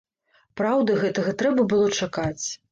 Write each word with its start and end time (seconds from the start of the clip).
Праўда, 0.61 0.95
гэтага 1.05 1.35
трэба 1.45 1.69
было 1.77 1.93
чакаць. 2.01 2.45